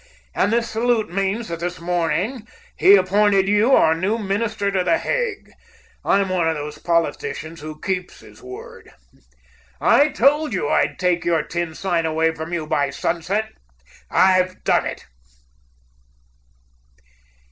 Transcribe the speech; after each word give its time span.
And 0.33 0.51
this 0.51 0.67
salute 0.67 1.11
means 1.11 1.47
that 1.47 1.59
this 1.59 1.79
morning 1.79 2.47
he 2.75 2.95
appointed 2.95 3.47
you 3.47 3.73
our 3.75 3.93
new 3.93 4.17
minister 4.17 4.71
to 4.71 4.83
The 4.83 4.97
Hague. 4.97 5.51
I'm 6.03 6.29
one 6.29 6.47
of 6.47 6.55
those 6.55 6.79
politicians 6.79 7.61
who 7.61 7.79
keeps 7.79 8.21
his 8.21 8.41
word. 8.41 8.89
I 9.79 10.09
told 10.09 10.53
you 10.53 10.67
I'd 10.69 10.97
take 10.97 11.23
your 11.23 11.43
tin 11.43 11.75
sign 11.75 12.07
away 12.07 12.33
from 12.33 12.51
you 12.51 12.65
by 12.65 12.89
sunset. 12.89 13.51
I've 14.09 14.63
done 14.63 14.87
it!" 14.87 15.05